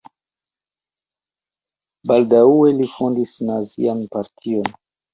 [2.13, 4.79] Baldaŭe li fondis nazian partion.